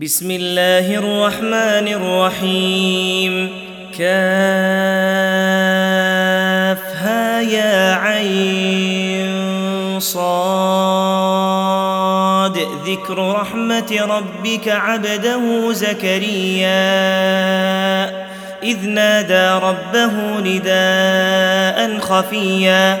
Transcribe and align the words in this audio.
بسم 0.00 0.30
الله 0.30 0.94
الرحمن 0.94 1.88
الرحيم 1.88 3.52
كافها 3.98 4.20
يا 7.40 7.94
عين 7.94 9.30
صاد 10.00 11.38
ذكر 12.86 13.32
رحمه 13.32 14.06
ربك 14.08 14.68
عبده 14.68 15.72
زكريا 15.72 16.70
اذ 18.62 18.88
نادى 18.88 19.64
ربه 19.66 20.40
نداء 20.40 21.98
خفيا 21.98 23.00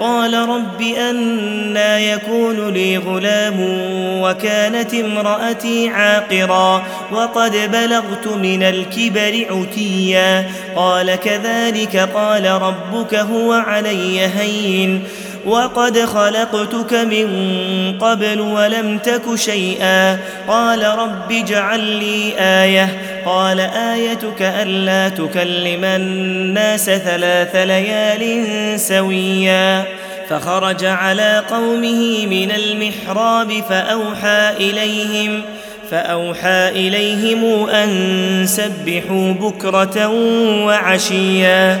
قال 0.00 0.34
رب 0.34 0.82
أنا 0.82 1.98
يكون 1.98 2.68
لي 2.68 2.98
غلام 2.98 3.56
وكانت 4.22 4.94
امرأتي 4.94 5.88
عاقرا 5.88 6.82
وقد 7.12 7.70
بلغت 7.72 8.26
من 8.26 8.62
الكبر 8.62 9.46
عتيا. 9.50 10.50
قال 10.76 11.16
كذلك 11.16 11.96
قال 11.96 12.46
ربك 12.46 13.14
هو 13.14 13.52
علي 13.52 14.20
هين. 14.20 15.04
وقد 15.46 15.98
خلقتك 15.98 16.94
من 16.94 17.28
قبل 18.00 18.40
ولم 18.40 18.98
تك 18.98 19.34
شيئا. 19.34 20.18
قال 20.48 20.84
رب 20.84 21.32
اجعل 21.32 21.80
لي 21.80 22.32
آية. 22.38 22.88
قال 23.26 23.60
آيتك 23.60 24.42
ألا 24.42 25.08
تكلم 25.08 25.84
الناس 25.84 26.84
ثلاث 26.84 27.56
ليال 27.56 28.80
سويا. 28.80 29.84
فخرج 30.28 30.84
على 30.84 31.42
قومه 31.50 32.26
من 32.26 32.50
المحراب 32.50 33.52
فأوحى 33.68 34.50
إليهم 34.56 35.42
فأوحى 35.90 36.68
إليهم 36.68 37.68
أن 37.68 38.46
سبحوا 38.46 39.32
بكرة 39.32 40.08
وعشيا. 40.66 41.80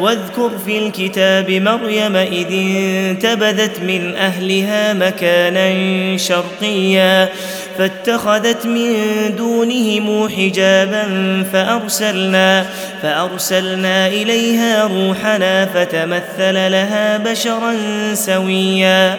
واذكر 0.00 0.50
في 0.66 0.78
الكتاب 0.78 1.50
مريم 1.50 2.16
إذ 2.16 2.46
انتبذت 2.52 3.80
من 3.80 4.16
أهلها 4.16 4.92
مكانا 4.92 6.16
شرقيا 6.16 7.28
فاتخذت 7.78 8.66
من 8.66 8.94
دونهم 9.36 10.28
حجابا 10.28 11.04
فأرسلنا 11.52 12.66
فأرسلنا 13.02 14.06
إليها 14.06 14.84
روحنا 14.84 15.66
فتمثل 15.66 16.54
لها 16.72 17.16
بشرا 17.18 17.74
سويا 18.14 19.18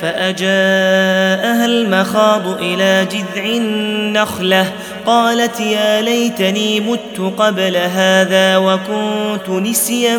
فأجاءها 0.00 1.64
المخاض 1.64 2.62
إلى 2.62 3.06
جذع 3.12 3.44
النخلة. 3.44 4.72
قالت 5.06 5.60
يا 5.60 6.02
ليتني 6.02 6.80
مت 6.80 7.34
قبل 7.38 7.76
هذا 7.76 8.56
وكنت 8.56 9.48
نسيا 9.48 10.16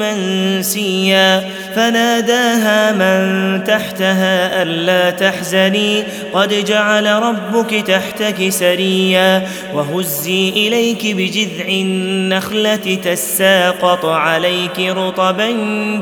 منسيا. 0.00 1.44
فناداها 1.76 2.92
من 2.92 3.64
تحتها 3.64 4.62
ألا 4.62 5.10
تحزني. 5.10 6.04
قد 6.32 6.64
جعل 6.64 7.06
ربك 7.06 7.74
تحتك 7.86 8.48
سريا. 8.48 9.42
وهزي 9.74 10.48
إليك 10.48 11.16
بجذع 11.16 11.68
النخلة 11.68 12.98
تساقط 13.04 14.04
عليك 14.04 14.80
رطبا 14.80 15.50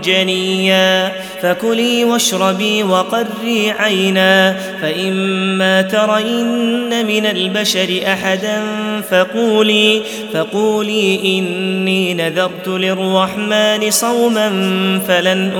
جنيا. 0.04 1.12
فكلي 1.42 2.04
واشربي 2.04 2.82
وقري 2.82 3.70
عينا. 3.78 4.56
فإما 4.82 5.82
ترين 5.82 7.06
من 7.06 7.26
البشر 7.26 8.00
أحدا 8.06 8.62
فقولي 9.10 10.02
فقولي 10.34 11.38
إني 11.38 12.14
نذرت 12.14 12.68
للرحمن 12.68 13.90
صوما 13.90 14.48
فلن 15.08 15.59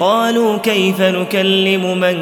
قالوا 0.00 0.58
كيف 0.58 1.00
نكلم 1.00 1.98
من 1.98 2.16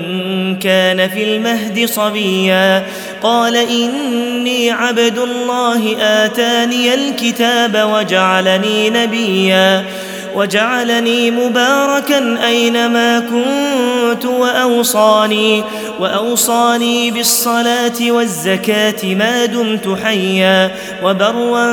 كان 0.59 1.09
في 1.09 1.25
المهد 1.25 1.85
صبيا 1.85 2.87
قال 3.23 3.57
إني 3.57 4.71
عبد 4.71 5.19
الله 5.19 5.97
آتاني 6.01 6.95
الكتاب 6.95 7.89
وجعلني 7.93 8.91
نبيا 8.91 9.85
وجعلني 10.35 11.31
مباركا 11.31 12.47
أينما 12.47 13.19
كنت 13.19 14.25
وأوصاني 14.25 15.65
وأوصاني 16.01 17.11
بالصلاة 17.11 18.11
والزكاة 18.11 19.15
ما 19.15 19.47
دمت 19.47 19.99
حيا 20.05 20.71
وبرا 21.05 21.67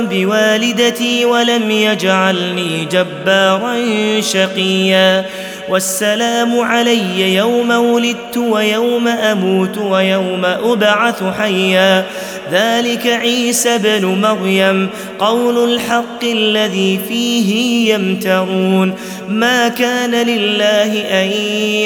بوالدتي 0.00 1.24
ولم 1.24 1.70
يجعلني 1.70 2.84
جبارا 2.84 3.76
شقيا. 4.20 5.24
والسلام 5.68 6.60
علي 6.60 7.34
يوم 7.34 7.70
ولدت 7.70 8.36
ويوم 8.36 9.08
أموت 9.08 9.78
ويوم 9.78 10.44
أبعث 10.44 11.22
حيا. 11.38 12.06
ذلك 12.52 13.06
عيسى 13.06 13.78
بن 13.78 14.04
مريم. 14.04 14.88
قول 15.18 15.74
الحق 15.74 16.24
الذي 16.24 17.00
فيه 17.08 17.94
يمترون. 17.94 18.94
ما 19.28 19.68
كان 19.68 20.10
لله 20.10 21.00
أن 21.22 21.28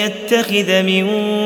يتخذ 0.04 0.82
من 0.82 1.02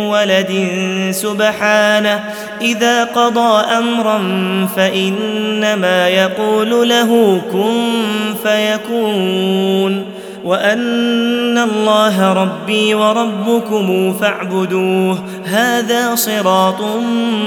ولد 0.06 0.68
سبحانه. 1.10 2.24
إذا 2.62 3.04
قضى 3.04 3.64
أمرا 3.78 4.18
فإنما 4.76 6.08
يقول 6.08 6.88
له 6.88 7.42
كن 7.52 8.34
فيكون. 8.42 10.17
وأن 10.48 11.58
الله 11.58 12.32
ربي 12.32 12.94
وربكم 12.94 14.12
فاعبدوه 14.20 15.24
هذا 15.44 16.14
صراط 16.14 16.82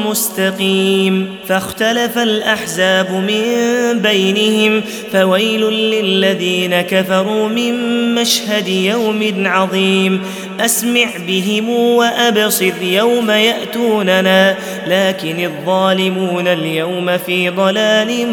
مستقيم. 0.09 1.35
فاختلف 1.47 2.17
الأحزاب 2.17 3.11
من 3.11 3.99
بينهم 3.99 4.81
فويل 5.13 5.61
للذين 5.69 6.81
كفروا 6.81 7.47
من 7.49 7.75
مشهد 8.15 8.67
يوم 8.67 9.43
عظيم. 9.45 10.21
أسمع 10.59 11.07
بهم 11.27 11.69
وأبصر 11.69 12.81
يوم 12.81 13.31
يأتوننا 13.31 14.55
لكن 14.87 15.45
الظالمون 15.45 16.47
اليوم 16.47 17.17
في 17.17 17.49
ضلال 17.49 18.27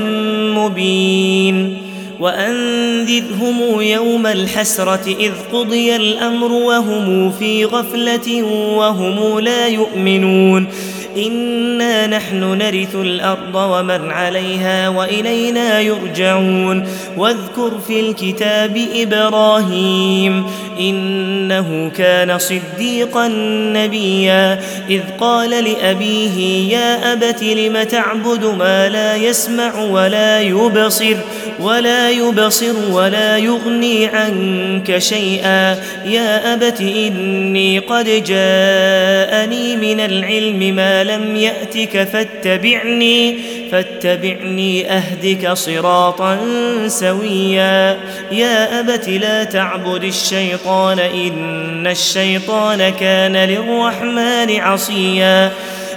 مبين. 0.55 1.88
وأنذرهم 2.21 3.81
يوم 3.81 4.27
الحسرة 4.27 5.17
إذ 5.21 5.33
قضي 5.53 5.97
الأمر 5.97 6.53
وهم 6.53 7.33
في 7.33 7.65
غفلة 7.65 8.43
وهم 8.77 9.39
لا 9.39 9.69
يؤمنون. 9.69 10.69
إنا 11.17 12.07
نحن 12.07 12.45
نرث 12.45 12.95
الأرض 12.95 13.55
ومن 13.55 14.11
عليها 14.11 14.89
وإلينا 14.89 15.81
يرجعون. 15.81 16.89
واذكر 17.17 17.73
في 17.87 18.01
الكتاب 18.01 18.87
إبراهيم 18.95 20.47
إنه 20.81 21.91
كان 21.97 22.39
صديقا 22.39 23.29
نبيا. 23.75 24.61
إذ 24.91 25.01
قال 25.21 25.51
لأبيه 25.51 26.69
يا 26.73 27.13
أبت 27.13 27.43
لم 27.43 27.83
تعبد 27.83 28.45
ما 28.59 28.89
لا 28.89 29.17
يسمع 29.17 29.83
ولا 29.83 30.41
يبصر؟ 30.41 31.17
ولا 31.61 32.11
يبصر 32.11 32.75
ولا 32.91 33.37
يغني 33.37 34.07
عنك 34.07 34.99
شيئا. 34.99 35.77
يا 36.05 36.55
أبت 36.55 36.81
إني 36.81 37.79
قد 37.79 38.05
جاءني 38.05 39.77
من 39.77 40.01
العلم 40.01 40.77
ما 40.77 41.05
لم 41.05 41.37
يأتك 41.37 42.09
فاتبعني 42.13 43.39
فاتبعني 43.73 44.93
أهدك 44.93 45.53
صراطا 45.53 46.39
سويا. 46.87 47.97
يا 48.33 48.81
أبت 48.81 49.09
لا 49.09 49.45
تعبد 49.45 50.05
الشيطان 50.05 50.99
إن 50.99 51.87
الشيطان 51.87 52.89
كان 52.89 53.37
للرحمن 53.37 54.61
عصيا. 54.61 55.53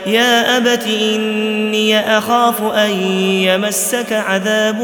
يا 0.06 0.58
أبت 0.58 0.84
إني 0.88 2.18
أخاف 2.18 2.62
أن 2.64 2.90
يمسك 3.20 4.14
عذاب 4.14 4.82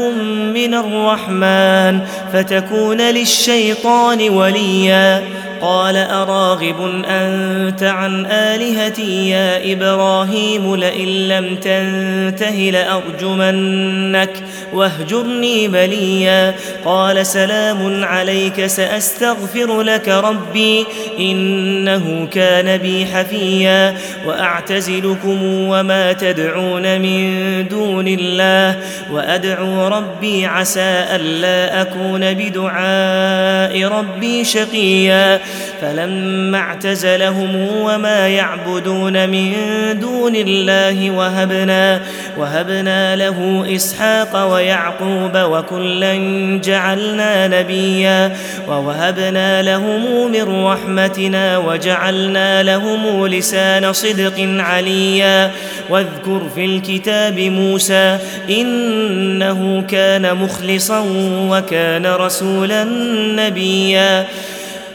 من 0.54 0.74
الرحمن 0.74 2.00
فتكون 2.32 3.00
للشيطان 3.00 4.30
وليا. 4.30 5.22
قال 5.60 5.96
أراغب 5.96 7.04
أنت 7.08 7.82
عن 7.82 8.26
آلهتي 8.26 9.28
يا 9.30 9.72
إبراهيم 9.72 10.76
لئن 10.76 11.08
لم 11.28 11.56
تنته 11.56 12.70
لأرجمنك 12.72 14.30
واهجرني 14.72 15.68
مليا 15.68 16.54
قال 16.84 17.26
سلام 17.26 18.04
عليك 18.04 18.66
سأستغفر 18.66 19.82
لك 19.82 20.08
ربي 20.08 20.86
إنه 21.18 22.28
كان 22.32 22.76
بي 22.76 23.06
حفيا 23.06 23.94
وأعتزلكم 24.26 25.38
وما 25.42 26.12
تدعون 26.12 27.00
من 27.00 27.28
دون 27.68 28.08
الله 28.08 28.80
وأدعو 29.12 29.88
ربي 29.88 30.46
عسى 30.46 31.04
ألا 31.14 31.82
أكون 31.82 32.34
بدعاء 32.34 33.84
ربي 33.84 34.44
شقيا 34.44 35.40
فلما 35.80 36.58
اعتزلهم 36.58 37.56
وما 37.56 38.28
يعبدون 38.28 39.28
من 39.28 39.52
دون 40.00 40.36
الله 40.36 41.10
وهبنا 41.10 42.00
وهبنا 42.38 43.16
له 43.16 43.66
إسحاق 43.74 44.52
ويعقوب 44.52 45.32
وكلا 45.34 46.14
جعلنا 46.64 47.48
نبيا 47.48 48.36
ووهبنا 48.68 49.62
لهم 49.62 50.32
من 50.32 50.64
رحمتنا 50.64 51.58
وجعلنا 51.58 52.62
لهم 52.62 53.26
لسان 53.26 53.92
صدق 53.92 54.34
عليا. 54.58 55.50
واذكر 55.90 56.42
في 56.54 56.64
الكتاب 56.64 57.38
موسى 57.38 58.18
إنه 58.50 59.84
كان 59.88 60.34
مخلصا 60.36 61.04
وكان 61.50 62.06
رسولا 62.06 62.84
نبيا. 63.36 64.26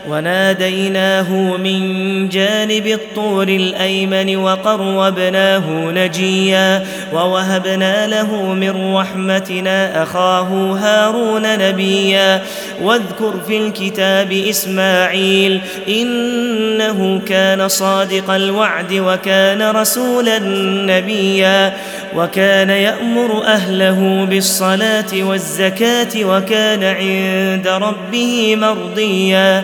وناديناه 0.07 1.57
من 1.57 2.29
جانب 2.29 2.87
الطور 2.87 3.47
الأيمن 3.47 4.37
وقربناه 4.37 5.91
نجيا 5.91 6.85
ووهبنا 7.13 8.07
له 8.07 8.53
من 8.53 8.95
رحمتنا 8.95 10.03
أخاه 10.03 10.77
هارون 10.81 11.59
نبيا 11.59 12.43
واذكر 12.81 13.33
في 13.47 13.57
الكتاب 13.57 14.31
إسماعيل 14.31 15.61
إنه 15.87 17.21
كان 17.27 17.67
صادق 17.67 18.29
الوعد 18.29 18.93
وكان 18.93 19.61
رسولا 19.61 20.39
نبيا 20.87 21.73
وكان 22.15 22.69
يأمر 22.69 23.43
أهله 23.45 24.27
بالصلاة 24.29 25.13
والزكاة 25.13 26.25
وكان 26.25 26.83
عند 26.83 27.67
ربه 27.67 28.55
مرضيا 28.55 29.63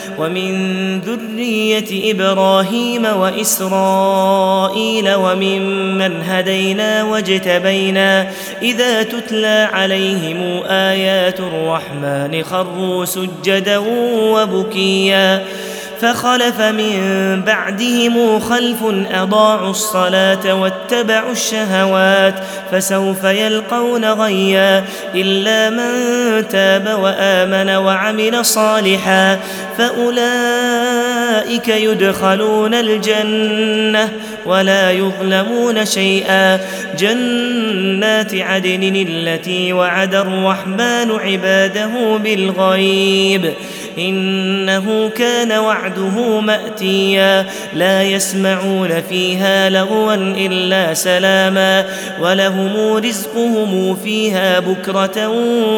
ومن 0.21 0.99
ذرية 0.99 2.11
إبراهيم 2.11 3.05
وإسرائيل 3.05 4.33
وممن 5.13 6.21
هدينا 6.23 7.03
واجتبينا 7.03 8.27
إذا 8.61 9.03
تتلى 9.03 9.69
عليهم 9.73 10.63
آيات 10.67 11.39
الرحمن 11.39 12.43
خروا 12.43 13.05
سجدا 13.05 13.77
وبكيا 13.77 15.45
فخلف 16.01 16.61
من 16.61 17.01
بعدهم 17.41 18.39
خلف 18.39 18.77
أضاعوا 19.11 19.69
الصلاة 19.69 20.53
واتبعوا 20.53 21.31
الشهوات 21.31 22.35
فسوف 22.71 23.23
يلقون 23.23 24.05
غيا 24.05 24.85
إلا 25.15 25.69
من 25.69 26.47
تاب 26.47 26.99
وآمن 26.99 27.69
وعمل 27.69 28.45
صالحا 28.45 29.39
فأولئك 29.81 31.67
يدخلون 31.67 32.73
الجنة 32.73 34.09
ولا 34.45 34.91
يظلمون 34.91 35.85
شيئا. 35.85 36.59
جنات 36.99 38.35
عدن 38.35 39.05
التي 39.07 39.73
وعد 39.73 40.15
الرحمن 40.15 41.11
عباده 41.11 42.17
بالغيب. 42.23 43.53
إنه 43.97 45.09
كان 45.09 45.51
وعده 45.51 46.39
مأتيا. 46.39 47.45
لا 47.75 48.03
يسمعون 48.03 49.01
فيها 49.09 49.69
لغوا 49.69 50.15
إلا 50.15 50.93
سلاما. 50.93 51.85
ولهم 52.21 52.95
رزقهم 52.95 53.97
فيها 54.03 54.59
بكرة 54.59 55.27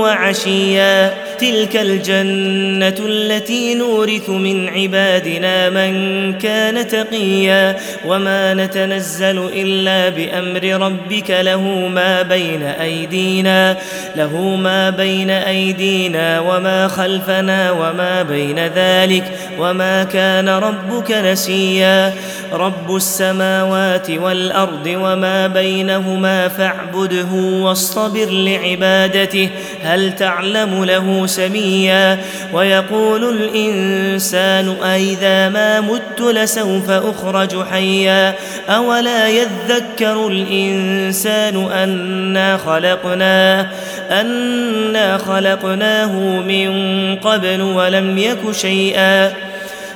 وعشيا. 0.01 1.13
تلك 1.39 1.75
الجنة 1.75 2.95
التي 3.07 3.75
نور 3.75 3.92
نورث 3.93 4.29
من 4.29 4.69
عبادنا 4.69 5.69
من 5.69 5.93
كان 6.33 6.87
تقيا 6.87 7.77
وما 8.05 8.53
نتنزل 8.53 9.49
إلا 9.55 10.09
بأمر 10.09 10.85
ربك 10.85 11.29
له 11.29 11.61
ما 11.87 12.21
بين 12.21 12.63
أيدينا 12.63 13.77
له 14.15 14.37
ما 14.55 14.89
بين 14.89 15.29
أيدينا 15.29 16.39
وما 16.39 16.87
خلفنا 16.87 17.71
وما 17.71 18.23
بين 18.23 18.59
ذلك 18.59 19.23
وما 19.59 20.03
كان 20.03 20.49
ربك 20.49 21.11
نسيا. 21.11 22.13
رب 22.53 22.95
السماوات 22.95 24.09
والأرض 24.09 24.87
وما 24.87 25.47
بينهما 25.47 26.47
فاعبده 26.47 27.31
واصطبر 27.33 28.25
لعبادته 28.29 29.49
هل 29.83 30.15
تعلم 30.15 30.83
له 30.83 31.25
سميا 31.27 32.19
ويقول 32.53 33.29
الإنسان 33.29 34.75
أإذا 34.83 35.49
ما 35.49 35.81
مت 35.81 36.21
لسوف 36.21 36.89
أخرج 36.89 37.63
حيا 37.71 38.35
أولا 38.69 39.27
يذكر 39.27 40.27
الإنسان 40.27 41.71
أنا 41.71 42.57
خلقناه 42.57 43.67
أنا 44.11 45.17
خلقناه 45.17 46.11
من 46.39 46.71
قبل 47.15 47.61
ولم 47.61 48.17
يك 48.17 48.51
شيئا 48.51 49.33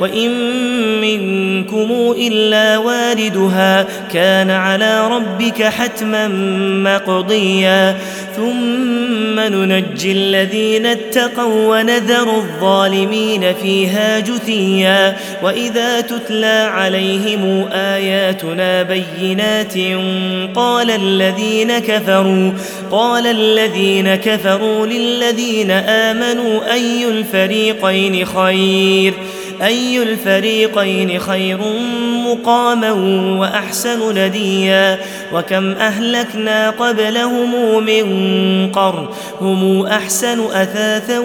وإن 0.00 0.30
منكم 1.00 2.14
إلا 2.18 2.78
واردها 2.78 3.86
كان 4.12 4.50
على 4.50 5.08
ربك 5.08 5.62
حتما 5.62 6.28
مقضيا. 6.84 7.96
ثم 8.36 9.40
ننجي 9.40 10.12
الذين 10.12 10.86
اتقوا 10.86 11.78
ونذر 11.78 12.36
الظالمين 12.36 13.54
فيها 13.62 14.20
جثيا. 14.20 15.16
وإذا 15.42 16.00
تتلى 16.00 16.68
عليهم 16.70 17.68
آياتنا 17.72 18.82
بينات 18.82 19.74
قال 20.54 20.90
الذين 20.90 21.78
كفروا 21.78 22.52
قال 22.90 23.26
الذين 23.26 24.14
كفروا 24.14 24.86
للذين 24.86 25.70
آمنوا 25.70 26.72
أي 26.72 27.08
الفريقين 27.08 28.24
خير؟ 28.24 29.14
أي 29.62 30.02
الفريقين 30.02 31.18
خير 31.18 31.58
مقاما 32.26 32.92
وأحسن 33.40 34.18
نديا؟ 34.18 34.98
وكم 35.32 35.72
أهلكنا 35.72 36.70
قبلهم 36.70 37.84
من 37.84 38.06
قرن؟ 38.72 39.08
هم 39.40 39.86
أحسن 39.86 40.46
أثاثا 40.46 41.18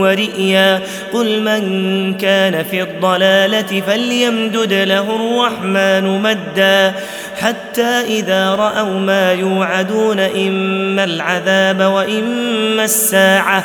ورئيا؟ 0.00 0.80
قل 1.12 1.42
من 1.42 2.14
كان 2.14 2.64
في 2.64 2.82
الضلالة 2.82 3.80
فليمدد 3.86 4.72
له 4.72 5.16
الرحمن 5.16 6.22
مدا. 6.22 6.94
حتى 7.40 8.00
إذا 8.06 8.54
رأوا 8.54 8.98
ما 8.98 9.32
يوعدون 9.32 10.20
إما 10.20 11.04
العذاب 11.04 11.80
وإما 11.80 12.84
الساعة. 12.84 13.64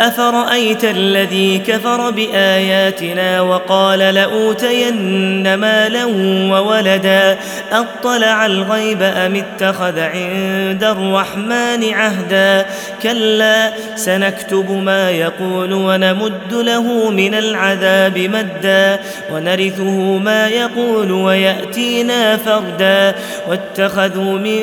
افرايت 0.00 0.84
الذي 0.84 1.58
كفر 1.58 2.10
باياتنا 2.10 3.40
وقال 3.40 3.98
لاوتين 3.98 5.54
مالا 5.54 6.04
وولدا 6.50 7.38
اطلع 7.72 8.46
الغيب 8.46 9.02
ام 9.02 9.36
اتخذ 9.36 9.98
عند 9.98 10.84
الرحمن 10.84 11.94
عهدا 11.94 12.66
كلا 13.02 13.72
سنكتب 13.96 14.70
ما 14.70 15.10
يقول 15.10 15.72
ونمد 15.72 16.52
له 16.54 17.10
من 17.10 17.34
العذاب 17.34 18.18
مدا 18.18 19.00
ونرثه 19.32 20.18
ما 20.18 20.48
يقول 20.48 21.12
وياتينا 21.12 22.36
فردا 22.36 23.14
واتخذوا 23.48 24.38
من 24.38 24.60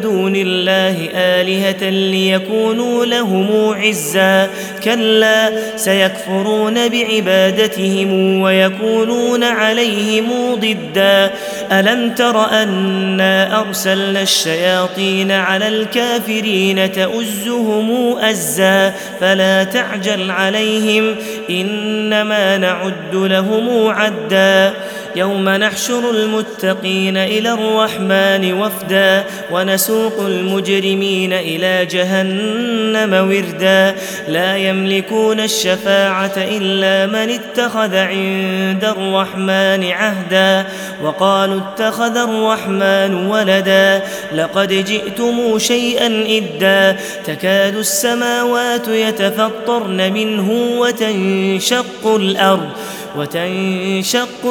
دون 0.00 0.36
الله 0.36 1.08
الهه 1.14 1.90
ليكونوا 1.90 3.06
لهم 3.06 3.74
عزا 3.74 4.50
كلا 4.84 5.52
سيكفرون 5.76 6.88
بعبادتهم 6.88 8.40
ويكونون 8.40 9.44
عليهم 9.44 10.54
ضدا. 10.54 11.30
ألم 11.72 12.14
تر 12.14 12.50
أنا 12.50 13.60
أرسلنا 13.60 14.22
الشياطين 14.22 15.30
على 15.30 15.68
الكافرين 15.68 16.92
تؤزهم 16.92 18.18
أزا؟ 18.18 18.94
فلا 19.20 19.64
تعجل 19.64 20.30
عليهم 20.30 21.16
إنما 21.50 22.56
نعد 22.56 23.14
لهم 23.14 23.88
عدا. 23.88 24.74
يوم 25.16 25.48
نحشر 25.48 26.10
المتقين 26.10 27.16
إلى 27.16 27.52
الرحمن 27.52 28.52
وفدا 28.52 29.24
ونسوق 29.52 30.20
المجرمين 30.20 31.32
إلى 31.32 31.86
جهنم 31.86 33.28
وردا. 33.28 33.96
لا 34.28 34.56
يملكون 34.56 35.40
الشفاعة 35.40 36.32
إلا 36.36 37.06
من 37.06 37.30
اتخذ 37.30 37.96
عند 37.96 38.84
الرحمن 38.84 39.84
عهدا. 39.90 40.66
وقالوا 41.02 41.60
اتخذ 41.60 42.16
الرحمن 42.16 43.26
ولدا. 43.26 44.02
لقد 44.34 44.68
جئتم 44.68 45.58
شيئا 45.58 46.06
إدا. 46.06 46.96
تكاد 47.24 47.76
السماوات 47.76 48.88
يتفطرن 48.88 50.12
منه 50.12 50.50
وتنشق 50.78 52.06
الأرض 52.06 52.68
وتنشق 53.16 54.46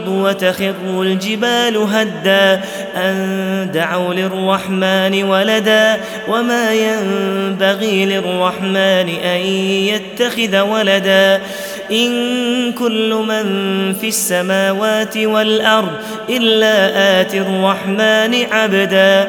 الأرض 0.00 0.08
وتخر 0.08 1.02
الجبال 1.02 1.76
هدا 1.76 2.60
أن 2.96 3.70
دعوا 3.74 4.14
للرحمن 4.14 5.24
ولدا 5.24 6.00
وما 6.28 6.72
ينبغي 6.72 8.04
للرحمن 8.04 9.08
أن 9.24 9.40
يتخذ 9.90 10.60
ولدا 10.60 11.40
إن 11.90 12.72
كل 12.72 13.14
من 13.28 13.44
في 13.94 14.08
السماوات 14.08 15.16
والأرض 15.16 15.92
إلا 16.28 17.20
آتي 17.20 17.38
الرحمن 17.38 18.46
عبدا 18.52 19.28